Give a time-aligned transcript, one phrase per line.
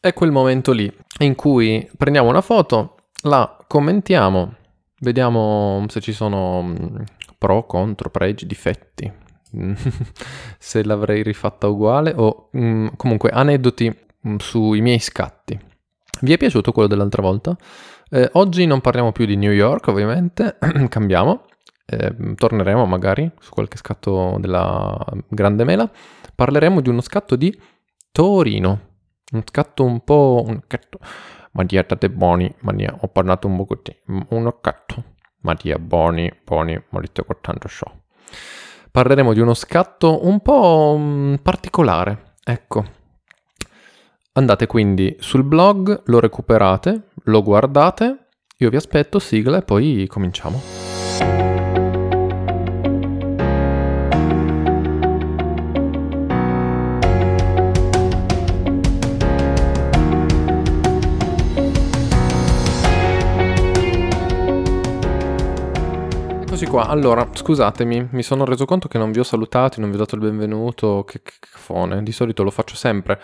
[0.00, 4.54] È quel momento lì in cui prendiamo una foto, la commentiamo,
[5.00, 6.96] vediamo se ci sono mm,
[7.36, 9.12] pro, contro, pregi, difetti,
[10.56, 13.92] se l'avrei rifatta uguale o mm, comunque aneddoti
[14.28, 15.58] mm, sui miei scatti.
[16.20, 17.56] Vi è piaciuto quello dell'altra volta?
[18.08, 20.58] Eh, oggi non parliamo più di New York, ovviamente,
[20.88, 21.46] cambiamo.
[21.84, 24.96] Eh, torneremo magari su qualche scatto della
[25.26, 25.90] Grande Mela.
[26.36, 27.52] Parleremo di uno scatto di
[28.12, 28.87] Torino.
[29.32, 30.44] Un scatto un po'...
[30.46, 30.98] Un scatto.
[31.52, 33.96] Ma dieta buoni, ma ho parlato un po' così.
[34.30, 35.04] Uno scatto.
[35.40, 37.90] Ma dia buoni, buoni, morite con tanto show.
[38.90, 42.34] Parleremo di uno scatto un po' mm, particolare.
[42.42, 42.96] Ecco.
[44.32, 48.28] Andate quindi sul blog, lo recuperate, lo guardate.
[48.58, 51.67] Io vi aspetto, sigla e poi cominciamo.
[66.78, 66.86] Qua.
[66.86, 70.14] Allora, scusatemi, mi sono reso conto che non vi ho salutati, non vi ho dato
[70.14, 71.02] il benvenuto.
[71.04, 73.20] Che cafone, di solito lo faccio sempre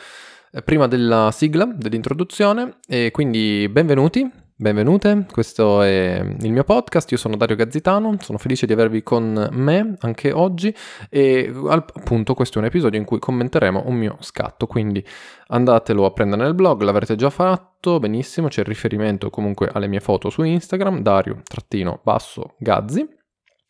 [0.50, 2.78] eh, prima della sigla, dell'introduzione.
[2.88, 5.26] E quindi benvenuti, benvenute.
[5.30, 7.12] Questo è il mio podcast.
[7.12, 10.74] Io sono Dario Gazzitano, sono felice di avervi con me anche oggi.
[11.08, 14.66] E appunto, questo è un episodio in cui commenteremo un mio scatto.
[14.66, 15.04] Quindi
[15.46, 18.00] andatelo a prendere nel blog, l'avrete già fatto.
[18.00, 21.82] Benissimo, c'è il riferimento comunque alle mie foto su Instagram, Dario-Gazzi.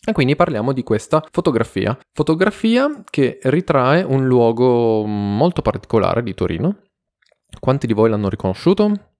[0.07, 1.99] E quindi parliamo di questa fotografia.
[2.13, 6.83] Fotografia che ritrae un luogo molto particolare di Torino.
[7.59, 9.14] Quanti di voi l'hanno riconosciuto?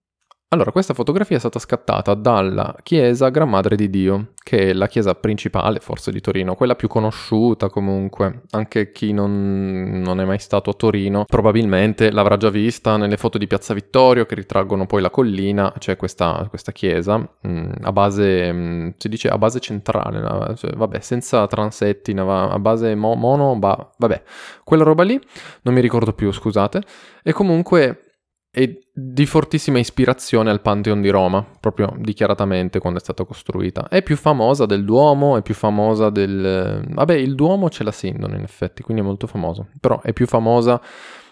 [0.55, 4.87] Allora, questa fotografia è stata scattata dalla chiesa Gran Madre di Dio, che è la
[4.87, 8.43] chiesa principale forse di Torino, quella più conosciuta comunque.
[8.51, 13.37] Anche chi non, non, è mai stato a Torino probabilmente l'avrà già vista nelle foto
[13.37, 17.91] di Piazza Vittorio che ritraggono poi la collina, c'è questa, questa chiesa mh, mm, a
[17.91, 23.17] base, mh, mm, si dice a base centrale, cioè, vabbè, senza transetti, a base mo-
[23.17, 24.23] mono, ba- vabbè,
[24.63, 25.21] quella roba lì,
[25.63, 26.81] non mi ricordo più, scusate.
[27.25, 28.04] E comunque
[28.57, 33.89] e di fortissima ispirazione al Pantheon di Roma, proprio dichiaratamente quando è stata costruita.
[33.89, 36.87] È più famosa del Duomo, è più famosa del...
[36.89, 40.29] Vabbè, il Duomo c'è la Sindone in effetti, quindi è molto famosa, però è più
[40.29, 40.81] famosa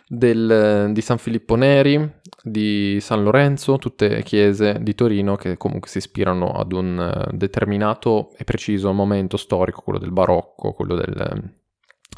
[0.09, 2.13] del, di San Filippo Neri,
[2.43, 8.43] di San Lorenzo, tutte chiese di Torino che comunque si ispirano ad un determinato e
[8.43, 11.55] preciso momento storico, quello del barocco, quello del,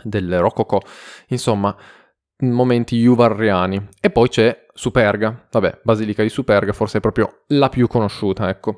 [0.03, 0.81] del rococò,
[1.29, 1.77] insomma
[2.39, 3.89] momenti juvarriani.
[4.01, 8.75] E poi c'è Superga, vabbè, Basilica di Superga forse è proprio la più conosciuta, ecco.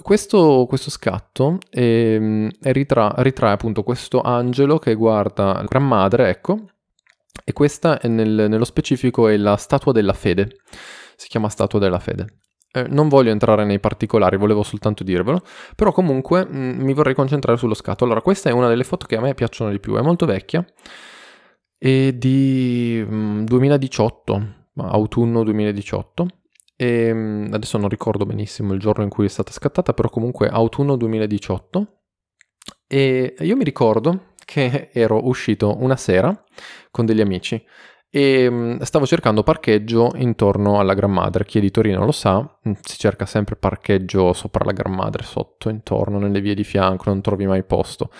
[0.00, 5.86] Questo, questo scatto è, ehm, è ritra, ritrae appunto questo angelo che guarda la Gran
[5.86, 6.66] Madre, ecco,
[7.44, 10.60] e questa è nel, nello specifico è la statua della fede,
[11.16, 12.42] si chiama statua della fede.
[12.74, 15.42] Eh, non voglio entrare nei particolari, volevo soltanto dirvelo,
[15.76, 18.04] però comunque mh, mm, mi vorrei concentrare sullo scatto.
[18.04, 20.64] Allora, questa è una delle foto che a me piacciono di più, è molto vecchia,
[21.76, 23.04] è di
[23.44, 24.44] 2018, mm,
[24.76, 26.26] autunno 2018.
[26.76, 30.48] E mm, adesso non ricordo benissimo il giorno in cui è stata scattata, però comunque
[30.48, 31.86] autunno 2018.
[32.86, 36.44] E io mi ricordo che ero uscito una sera
[36.90, 37.62] con degli amici
[38.14, 41.44] e mm, stavo cercando parcheggio intorno alla Gran Madre.
[41.44, 45.70] Chi è di Torino lo sa, si cerca sempre parcheggio sopra la Gran Madre, sotto,
[45.70, 48.10] intorno, nelle vie di fianco, non trovi mai posto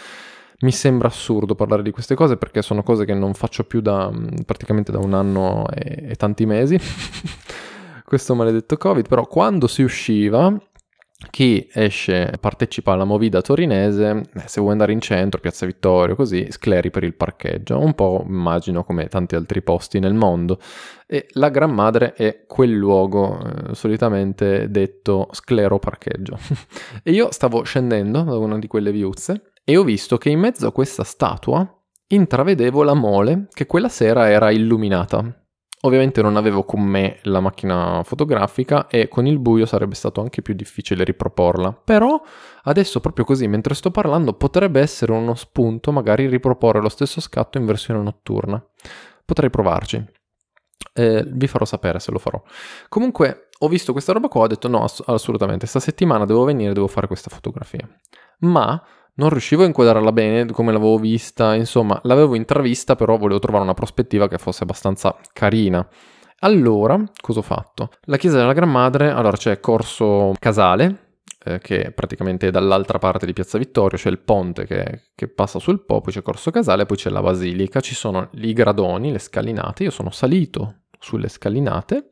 [0.62, 4.10] mi sembra assurdo parlare di queste cose perché sono cose che non faccio più da
[4.10, 6.78] mm, praticamente da un anno e, e tanti mesi.
[8.04, 10.54] Questo maledetto Covid, però quando si usciva
[11.30, 16.46] chi esce partecipa alla movida torinese, eh, se vuoi andare in centro, Piazza Vittorio, così,
[16.50, 20.58] scleri per il parcheggio, un po' immagino come tanti altri posti nel mondo.
[21.06, 26.38] E la Gran Madre è quel luogo eh, solitamente detto sclero parcheggio.
[27.02, 30.66] e io stavo scendendo da una di quelle viuzze e ho visto che in mezzo
[30.66, 31.66] a questa statua
[32.06, 35.36] intravedevo la mole che quella sera era illuminata.
[35.84, 40.40] Ovviamente non avevo con me la macchina fotografica e con il buio sarebbe stato anche
[40.40, 41.72] più difficile riproporla.
[41.72, 42.22] Però
[42.64, 47.58] adesso proprio così, mentre sto parlando, potrebbe essere uno spunto magari riproporre lo stesso scatto
[47.58, 48.64] in versione notturna.
[49.24, 50.04] Potrei provarci.
[50.94, 52.40] Eh, vi farò sapere se lo farò.
[52.88, 56.72] Comunque ho visto questa roba qua, ho detto no, ass- assolutamente, sta settimana devo venire,
[56.72, 57.88] devo fare questa fotografia.
[58.40, 58.80] Ma
[59.14, 63.74] non riuscivo a inquadrarla bene come l'avevo vista, insomma, l'avevo intravista, però volevo trovare una
[63.74, 65.86] prospettiva che fosse abbastanza carina.
[66.40, 67.90] Allora, cosa ho fatto?
[68.06, 71.12] La chiesa della Gran Madre, allora c'è Corso Casale,
[71.44, 75.58] eh, che praticamente è dall'altra parte di Piazza Vittorio, c'è il ponte che, che, passa
[75.58, 79.18] sul Po, poi c'è Corso Casale, poi c'è la Basilica, ci sono i gradoni, le
[79.18, 82.08] scalinate, io sono salito sulle scalinate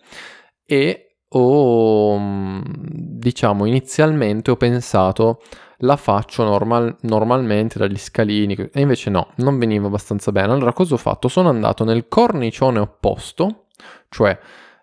[0.64, 5.41] e ho, mm, diciamo, inizialmente ho pensato
[5.82, 10.53] la faccio normal- normalmente dagli scalini e invece no, non veniva abbastanza bene.
[10.53, 11.29] Allora cosa ho fatto?
[11.29, 13.67] Sono andato nel cornicione opposto,
[14.09, 14.38] cioè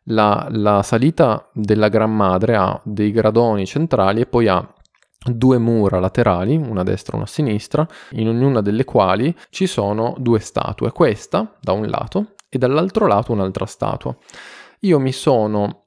[0.05, 4.73] la, la salita della Gran Madre ha dei gradoni centrali e poi ha
[5.19, 9.67] due mura laterali, una a destra e una a sinistra, in ognuna delle quali ci
[9.67, 14.15] sono due statue, questa da un lato e dall'altro lato un'altra statua.
[14.81, 15.86] Io mi sono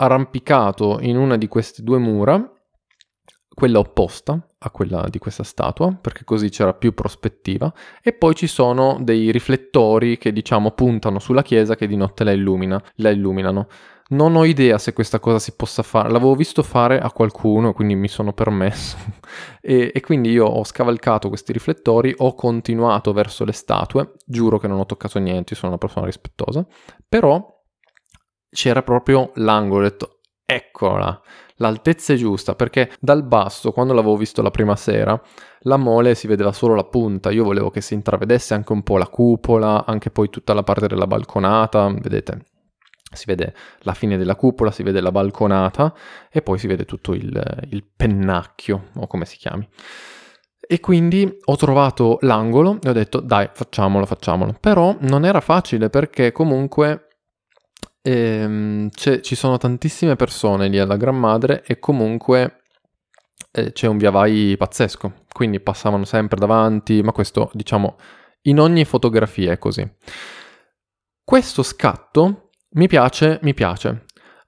[0.00, 2.52] arrampicato in una di queste due mura,
[3.52, 7.72] quella opposta a quella di questa statua, perché così c'era più prospettiva,
[8.02, 12.30] e poi ci sono dei riflettori che diciamo puntano sulla chiesa che di notte la,
[12.30, 13.66] illumina, la illuminano.
[14.10, 17.94] Non ho idea se questa cosa si possa fare, l'avevo visto fare a qualcuno, quindi
[17.94, 18.96] mi sono permesso.
[19.60, 24.68] e, e, quindi io ho scavalcato questi riflettori, ho continuato verso le statue, giuro che
[24.68, 26.64] non ho toccato niente, sono una persona rispettosa,
[27.08, 27.57] però
[28.50, 31.20] c'era proprio l'angolo, ho detto, eccola,
[31.56, 35.20] l'altezza è giusta, perché dal basso, quando l'avevo visto la prima sera,
[35.62, 38.96] la mole si vedeva solo la punta, io volevo che si intravedesse anche un po'
[38.96, 42.46] la cupola, anche poi tutta la parte della balconata, vedete,
[43.10, 45.94] si vede la fine della cupola, si vede la balconata
[46.30, 49.66] e poi si vede tutto il, il pennacchio, o come si chiami.
[50.70, 54.54] E quindi ho trovato l'angolo e ho detto dai facciamolo, facciamolo.
[54.60, 57.07] Però non era facile perché comunque
[58.08, 62.62] ehm, ci sono tantissime persone lì alla Gran Madre e comunque
[63.52, 65.12] eh, c'è un via vai pazzesco.
[65.32, 67.96] Quindi passavano sempre davanti, ma questo diciamo
[68.42, 69.88] in ogni fotografia è così.
[71.22, 74.04] Questo scatto mi piace, mi piace.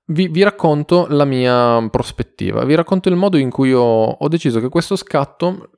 [0.07, 4.59] Vi, vi, racconto la mia prospettiva, vi racconto il modo in cui ho, ho deciso
[4.59, 5.71] che questo scatto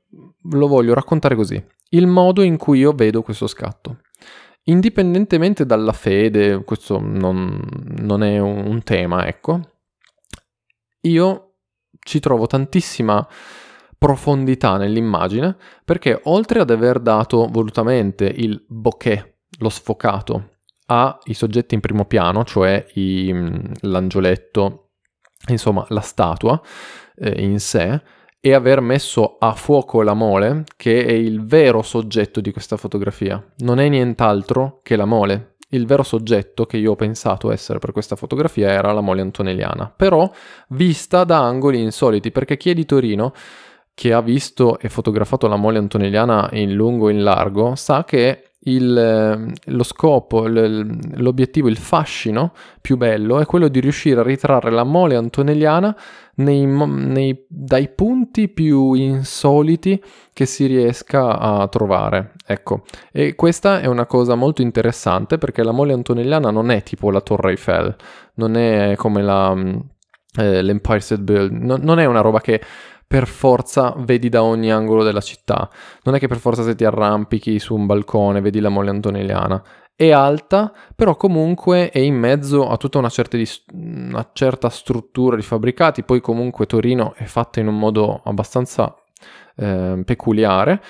[0.51, 1.63] lo voglio raccontare così.
[1.91, 3.99] Il modo in cui io vedo questo scatto.
[4.65, 7.61] Indipendentemente dalla fede, questo non,
[7.99, 9.61] non è un, un tema, ecco,
[11.03, 11.55] io
[11.99, 13.27] ci trovo tantissima
[13.99, 20.57] profondità nell'immagine perché oltre ad aver dato volutamente il bokeh, lo sfocato,
[20.87, 24.91] ha i soggetti in primo piano, cioè i, mm, l'angioletto,
[25.49, 26.61] insomma la statua
[27.17, 28.03] eh, in sé,
[28.45, 33.41] e aver messo a fuoco la mole, che è il vero soggetto di questa fotografia.
[33.59, 35.55] Non è nient'altro che la mole.
[35.69, 39.93] Il vero soggetto che io ho pensato essere per questa fotografia era la mole antonelliana,
[39.95, 40.29] però
[40.71, 43.33] vista da angoli insoliti, perché chi è di Torino
[43.95, 48.52] che ha visto e fotografato la mole antonelliana in lungo e in largo sa che
[48.65, 54.71] il, ehm, lo scopo, l'obiettivo, il fascino più bello è quello di riuscire a ritrarre
[54.71, 55.97] la mole antonelliana
[56.37, 62.35] nei, nei, dai punti più insoliti che si riesca a trovare.
[62.47, 67.11] Ecco, e questa è una cosa molto interessante perché la mole antonelliana non è tipo
[67.11, 67.95] la Torre Eiffel,
[68.35, 69.55] non è come la,
[70.37, 72.61] eh, l'Empire State Building, no, non è una roba che
[73.13, 75.69] per forza vedi da ogni angolo della città.
[76.05, 79.63] Non è che per forza se ti arrampichi su un balcone vedi la mole antonelliana.
[79.95, 85.37] È alta, però comunque è in mezzo a tutta una certa, di, una certa struttura
[85.37, 86.05] di fabbricati.
[86.05, 88.97] Poi comunque Torino è fatta in un modo abbastanza
[89.57, 90.83] eh, peculiare.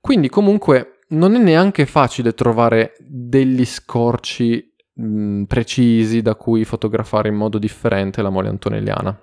[0.00, 7.34] Quindi comunque non è neanche facile trovare degli scorci mh, precisi da cui fotografare in
[7.34, 9.18] modo differente la mole antonelliana.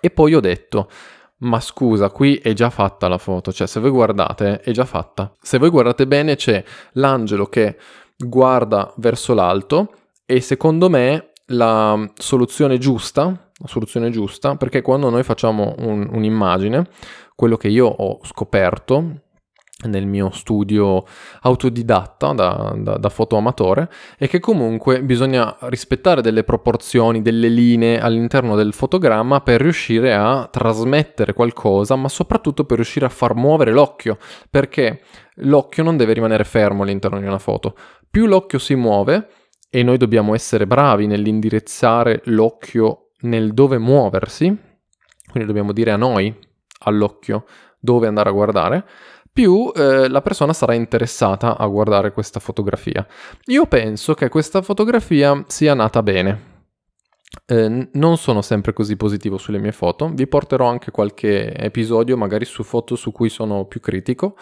[0.00, 0.88] E poi ho detto,
[1.42, 5.32] ma scusa, qui è già fatta la foto, cioè se voi guardate è già fatta.
[5.40, 7.76] Se voi guardate bene c'è l'angelo che
[8.16, 9.92] guarda verso l'alto
[10.24, 16.88] e secondo me la soluzione giusta, la soluzione giusta, perché quando noi facciamo un, un'immagine,
[17.34, 19.22] quello che io ho scoperto
[19.84, 21.04] nel mio studio
[21.42, 28.56] autodidatta da, da, da fotoamatore è che comunque bisogna rispettare delle proporzioni, delle linee all'interno
[28.56, 34.18] del fotogramma per riuscire a trasmettere qualcosa, ma soprattutto per riuscire a far muovere l'occhio,
[34.50, 35.00] perché
[35.36, 37.74] l'occhio non deve rimanere fermo all'interno di una foto.
[38.10, 39.28] Più l'occhio si muove,
[39.74, 44.54] e noi dobbiamo essere bravi nell'indirizzare l'occhio nel dove muoversi,
[45.30, 46.36] quindi dobbiamo dire a noi,
[46.80, 47.46] all'occhio,
[47.80, 48.84] dove andare a guardare,
[49.32, 53.06] più eh, la persona sarà interessata a guardare questa fotografia.
[53.46, 56.50] Io penso che questa fotografia sia nata bene.
[57.46, 62.44] Eh, non sono sempre così positivo sulle mie foto, vi porterò anche qualche episodio magari
[62.44, 64.36] su foto su cui sono più critico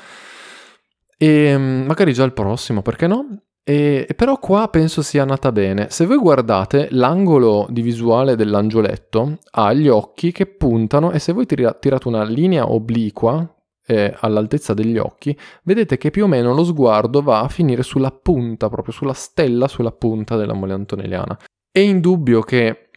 [1.17, 3.43] e mm, magari già il prossimo, perché no?
[3.63, 5.89] E, però qua penso sia nata bene.
[5.91, 11.47] Se voi guardate l'angolo di visuale dell'angioletto ha gli occhi che puntano e se voi
[11.47, 13.55] tirate una linea obliqua
[13.91, 18.13] eh, all'altezza degli occhi, vedete che più o meno lo sguardo va a finire sulla
[18.13, 21.37] punta, proprio sulla stella, sulla punta della mole antonelliana.
[21.73, 22.91] È indubbio che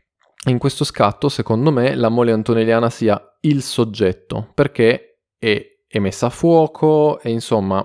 [0.45, 6.27] in questo scatto, secondo me, la mole antonelliana sia il soggetto, perché è, è messa
[6.27, 7.83] a fuoco e insomma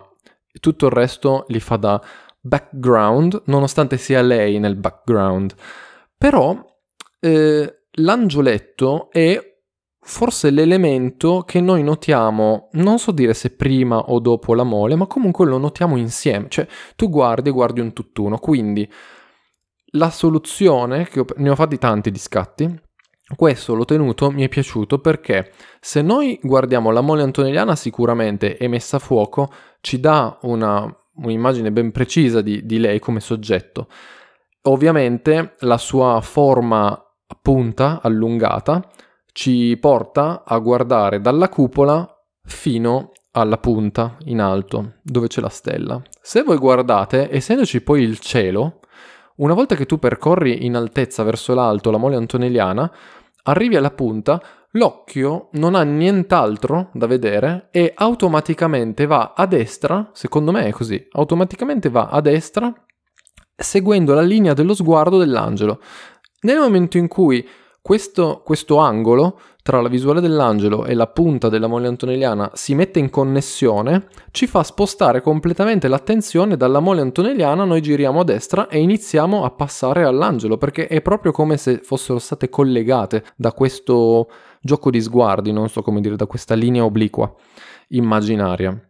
[0.60, 2.02] tutto il resto li fa da
[2.40, 5.54] background, nonostante sia lei nel background.
[6.16, 6.62] Però
[7.20, 9.40] eh, l'angioletto è
[10.08, 15.06] forse l'elemento che noi notiamo, non so dire se prima o dopo la mole, ma
[15.06, 16.48] comunque lo notiamo insieme.
[16.48, 18.90] Cioè, tu guardi e guardi un tutt'uno, quindi
[19.92, 22.80] la soluzione, che ho, ne ho fatti tanti di scatti,
[23.36, 28.66] questo l'ho tenuto, mi è piaciuto perché se noi guardiamo la mole antonelliana sicuramente è
[28.66, 33.88] messa a fuoco, ci dà una, un'immagine ben precisa di, di lei come soggetto.
[34.62, 36.98] Ovviamente la sua forma
[37.42, 38.82] punta, allungata,
[39.32, 42.06] ci porta a guardare dalla cupola
[42.42, 46.02] fino alla punta in alto, dove c'è la stella.
[46.20, 48.80] Se voi guardate, essendoci poi il cielo,
[49.36, 52.92] una volta che tu percorri in altezza verso l'alto la mole antonelliana,
[53.44, 54.42] arrivi alla punta,
[54.72, 61.06] l'occhio non ha nient'altro da vedere e automaticamente va a destra, secondo me è così,
[61.12, 62.72] automaticamente va a destra
[63.54, 65.80] seguendo la linea dello sguardo dell'angelo.
[66.40, 67.46] Nel momento in cui
[67.88, 72.98] questo, questo, angolo tra la visuale dell'angelo e la punta della mole antonelliana si mette
[72.98, 78.78] in connessione, ci fa spostare completamente l'attenzione dalla mole antonelliana, noi giriamo a destra e
[78.78, 84.28] iniziamo a passare all'angelo, perché è proprio come se fossero state collegate da questo
[84.60, 87.34] gioco di sguardi, non so come dire, da questa linea obliqua
[87.88, 88.87] immaginaria.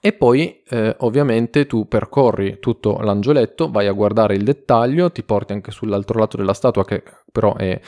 [0.00, 5.52] E poi eh, ovviamente tu percorri tutto l'angioletto, vai a guardare il dettaglio, ti porti
[5.52, 7.80] anche sull'altro lato della statua che però è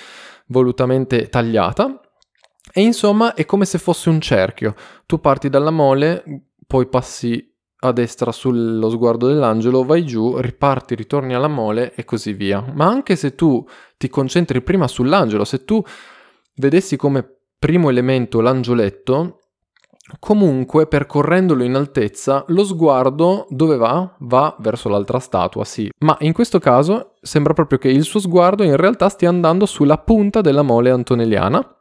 [0.48, 2.00] volutamente tagliata.
[2.72, 4.74] E insomma è come se fosse un cerchio.
[5.06, 6.24] Tu parti dalla mole,
[6.66, 12.32] poi passi a destra sullo sguardo dell'angelo, vai giù, riparti, ritorni alla mole e così
[12.32, 12.64] via.
[12.74, 13.64] Ma anche se tu
[13.96, 15.82] ti concentri prima sull'angelo, se tu
[16.56, 19.40] vedessi come primo elemento l'angioletto,
[20.18, 24.14] Comunque, percorrendolo in altezza, lo sguardo dove va?
[24.18, 25.90] Va verso l'altra statua, sì.
[26.00, 29.96] Ma in questo caso sembra proprio che il suo sguardo in realtà stia andando sulla
[29.96, 31.73] punta della mole antonelliana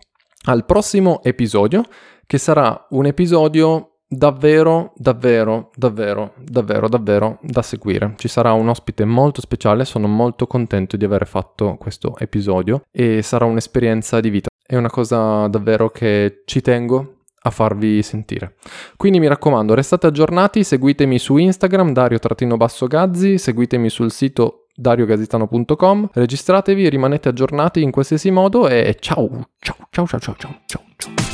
[0.44, 1.84] al prossimo episodio,
[2.26, 8.14] che sarà un episodio davvero, davvero, davvero, davvero, davvero da seguire.
[8.16, 13.22] Ci sarà un ospite molto speciale, sono molto contento di aver fatto questo episodio e
[13.22, 14.51] sarà un'esperienza di vita.
[14.72, 18.54] È una cosa davvero che ci tengo a farvi sentire.
[18.96, 27.28] Quindi mi raccomando, restate aggiornati, seguitemi su Instagram dario-gazzi, seguitemi sul sito dariogazitano.com, registratevi, rimanete
[27.28, 30.82] aggiornati in qualsiasi modo e ciao, ciao, ciao, ciao, ciao, ciao.
[30.96, 31.31] ciao.